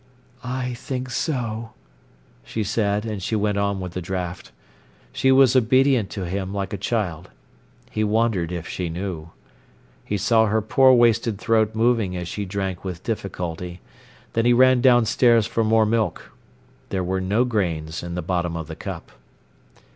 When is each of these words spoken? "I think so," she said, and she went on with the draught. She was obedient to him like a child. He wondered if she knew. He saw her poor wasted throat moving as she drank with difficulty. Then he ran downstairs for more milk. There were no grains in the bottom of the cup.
"I 0.43 0.73
think 0.73 1.11
so," 1.11 1.73
she 2.43 2.63
said, 2.63 3.05
and 3.05 3.21
she 3.21 3.35
went 3.35 3.59
on 3.59 3.79
with 3.79 3.93
the 3.93 4.01
draught. 4.01 4.51
She 5.13 5.31
was 5.31 5.55
obedient 5.55 6.09
to 6.09 6.25
him 6.25 6.51
like 6.51 6.73
a 6.73 6.77
child. 6.77 7.29
He 7.91 8.03
wondered 8.03 8.51
if 8.51 8.67
she 8.67 8.89
knew. 8.89 9.29
He 10.03 10.17
saw 10.17 10.47
her 10.47 10.59
poor 10.59 10.91
wasted 10.93 11.37
throat 11.37 11.75
moving 11.75 12.17
as 12.17 12.27
she 12.27 12.45
drank 12.45 12.83
with 12.83 13.03
difficulty. 13.03 13.79
Then 14.33 14.45
he 14.45 14.53
ran 14.53 14.81
downstairs 14.81 15.45
for 15.45 15.63
more 15.63 15.85
milk. 15.85 16.31
There 16.89 17.03
were 17.03 17.21
no 17.21 17.45
grains 17.45 18.01
in 18.01 18.15
the 18.15 18.23
bottom 18.23 18.57
of 18.57 18.65
the 18.65 18.75
cup. 18.75 19.11